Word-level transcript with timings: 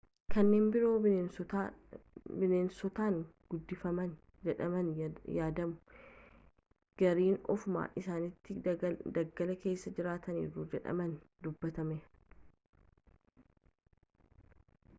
kanneen 0.33 0.69
biroon 0.75 1.01
bineensotaan 2.43 3.17
guddifaman 3.53 4.13
jedhamanii 4.47 5.09
yaadamu 5.35 5.99
gariin 7.03 7.37
ofuma 7.55 7.83
isaaniitiin 8.03 8.65
daggala 9.17 9.57
keessa 9.67 9.95
jiraataniiru 9.99 10.65
jedhamee 10.73 11.07
dubbatama 11.49 11.99